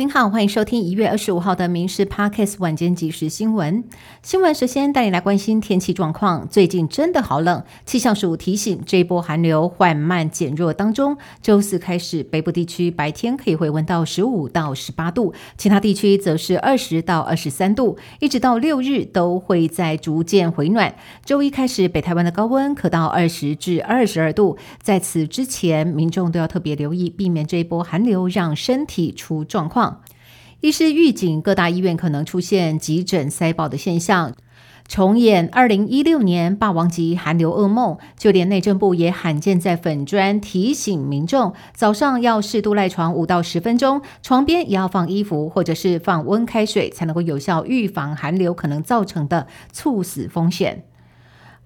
[0.00, 3.84] 您好，欢迎收听一月二十五号的《民事 Podcast 晚间即时新闻》。
[4.22, 6.48] 新闻首先带你来关心天气状况。
[6.48, 20.94] 最近真的好冷，气象署提醒，这一波寒流缓慢减弱当中，周四开始，北部地区白天可以回温到十五到十八度，其他地区则是二十到二十三度，一直到六日都会在逐渐回暖。
[21.26, 29.89] 周一开始，北台湾的高温可到二十至二十二度，在此之前，民众都要特别留意，避免这一波寒流让身体出状况。
[30.60, 34.34] 医师预警，各大医院可能出现急诊塞爆的现象，
[34.86, 37.96] 重演二零一六年霸王级寒流噩梦。
[38.18, 50.84] 就连内政部也罕见在粉砖提醒民众，早上要适度赖床五到十分钟，床边也要放衣服或者是放温开水，才能够有效预防寒流可能造成的猝死风险。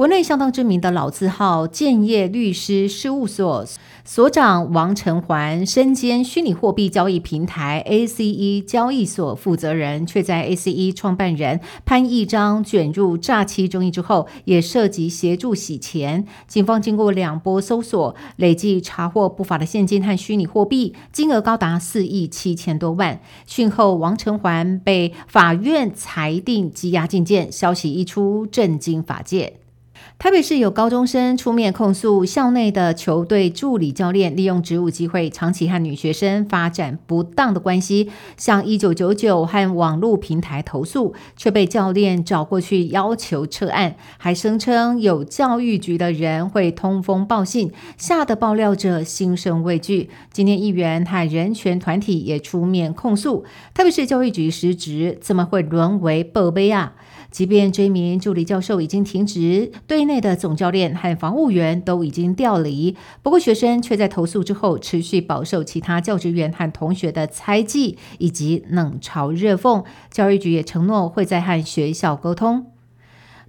[0.00, 3.66] 国内相当知名的老字号建业律师事务所
[4.02, 16.24] 所长王成环身兼虚拟货币交易平台 ACE 交易所负责人，却在 ACE 创办人潘义章卷入诈欺争议之后，也涉及协助洗钱。
[16.48, 23.20] 警方经过两波搜索，累计查获不法的现金和虚拟货币，金额高达四亿七千多万。
[23.44, 29.58] 讯后，王成环被法院裁定羁押禁见，消息一出，震惊法界。
[30.22, 50.10] 台北市有高中生出面控诉校内的球队助理教练利用职务机会，长期和女学生发展不当的关系，向一九九九和网络平台投诉，却被教练找过去要求撤案，还声称有教育局的人会通风报信，吓得爆料者心生畏惧。
[50.30, 56.92] 今天议员和人权团体也出面控诉，特别是教育局失职，怎么会沦为宝贝啊？
[57.30, 69.84] 即便这名助理教授已经停职，队内的总教练和防务员都已经调离，不过学生却在投诉之后持续饱受其他教职员和同学的猜忌以及冷嘲热讽。
[70.10, 72.66] 教育局也承诺会再和学校沟通。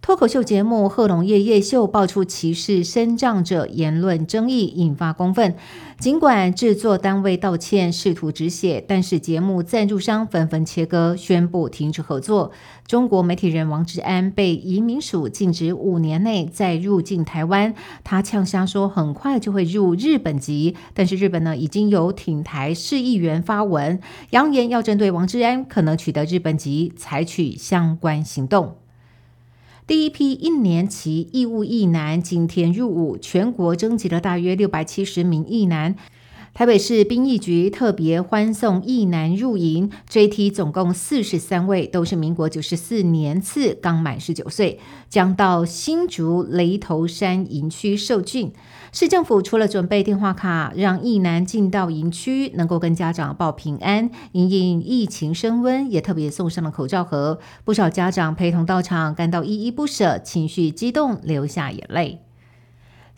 [0.00, 5.54] 脱口秀节目《贺龙夜夜秀》爆出歧视身障者言论争议，引发公愤。
[5.98, 12.52] 尽管制作单位道歉，试图止血，但是节目赞助商纷纷切割，宣布停止合作。
[12.86, 17.74] 中国媒体人王志安被移民署禁止五年内再入境台湾。
[18.02, 28.76] 他呛瞎说很快就会入日本籍，但是日本呢已经有挺台市议员发文，扬言要针对王志安可能取得日本籍采取相关行动。
[29.88, 35.96] 第一批一年期义务役男今天入伍，全国征集了大约六百七十名役男。
[36.54, 48.52] 台北市兵役局特别欢送役男入营，这一批总共四十三位，都是民国九十四年次，刚满十九岁，将到新竹雷头山营区受训。
[48.90, 57.38] 市政府除了准备电话卡，让役男进到营区能够跟家长报平安，因应疫情升温，也特别送上了口罩盒。
[57.64, 62.27] 不少家长陪同到场，感到依依不舍，情绪激动，流下眼泪。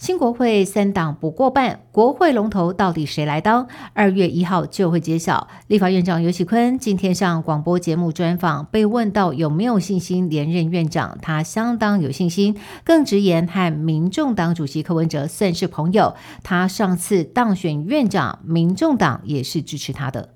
[0.01, 3.69] 新国会三党不过半，国会龙头到底谁来当？
[3.93, 5.47] 二月一号就会揭晓。
[5.67, 16.15] 立法院长尤喜坤今天上广播节目专访，被问到有没有信心连任院长，他相当有信心，更直言和民众党主席柯文哲算是朋友。
[16.43, 20.31] 他上次当选院长，民众党也是支持他的。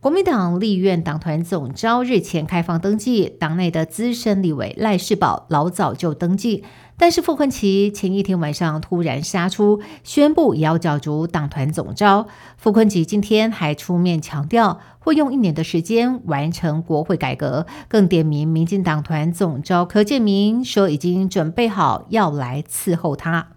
[0.00, 6.62] 国民党立院党团总召日前开放登记，党内的资深立委赖世宝老早就登记。
[6.96, 12.28] 但是傅昆奇前一天晚上突然杀出，宣布也要角逐党团总召。
[12.56, 23.48] 傅昆奇今天还出面强调，会用一年的时间完成国会改革，更点名民进党团总召柯建明，说已经准备好要来伺候他。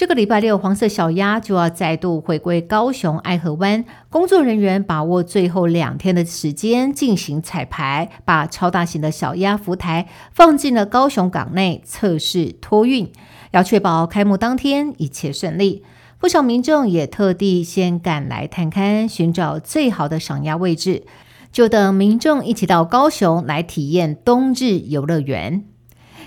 [0.00, 3.84] 这个礼拜六，黄色小鸭就要再度回归高雄爱河湾。
[4.08, 13.12] 工作人员把握最后两天的时间进行彩排，把超大型的小鸭浮台放进了高雄港内测试托运，
[13.50, 15.84] 要确保开幕当天一切顺利。
[16.18, 21.02] 不少民众也特地先赶来探勘，寻找最好的赏鸭位置，
[21.52, 25.66] 就等民众一起到高雄来体验冬日游乐园。